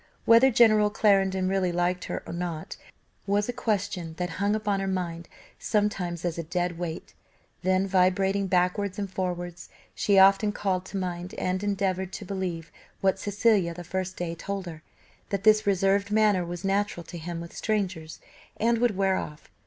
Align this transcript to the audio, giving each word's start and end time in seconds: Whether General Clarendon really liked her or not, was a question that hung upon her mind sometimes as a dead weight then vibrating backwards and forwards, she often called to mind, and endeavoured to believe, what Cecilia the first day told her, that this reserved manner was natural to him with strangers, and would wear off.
Whether 0.25 0.49
General 0.49 0.89
Clarendon 0.89 1.47
really 1.47 1.71
liked 1.71 2.05
her 2.05 2.23
or 2.25 2.33
not, 2.33 2.75
was 3.27 3.47
a 3.47 3.53
question 3.53 4.15
that 4.17 4.31
hung 4.41 4.55
upon 4.55 4.79
her 4.79 4.87
mind 4.87 5.29
sometimes 5.59 6.25
as 6.25 6.39
a 6.39 6.43
dead 6.43 6.79
weight 6.79 7.13
then 7.61 7.85
vibrating 7.85 8.47
backwards 8.47 8.97
and 8.97 9.07
forwards, 9.07 9.69
she 9.93 10.17
often 10.17 10.53
called 10.53 10.85
to 10.85 10.97
mind, 10.97 11.35
and 11.35 11.63
endeavoured 11.63 12.11
to 12.13 12.25
believe, 12.25 12.71
what 13.01 13.19
Cecilia 13.19 13.75
the 13.75 13.83
first 13.83 14.17
day 14.17 14.33
told 14.33 14.65
her, 14.65 14.81
that 15.29 15.43
this 15.43 15.67
reserved 15.67 16.09
manner 16.09 16.43
was 16.43 16.65
natural 16.65 17.03
to 17.03 17.19
him 17.19 17.39
with 17.39 17.55
strangers, 17.55 18.19
and 18.57 18.79
would 18.79 18.97
wear 18.97 19.17
off. 19.17 19.51